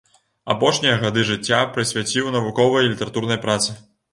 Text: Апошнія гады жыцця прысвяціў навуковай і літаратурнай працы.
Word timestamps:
Апошнія 0.53 0.95
гады 1.03 1.25
жыцця 1.31 1.59
прысвяціў 1.75 2.33
навуковай 2.39 2.83
і 2.89 2.93
літаратурнай 2.95 3.43
працы. 3.47 3.79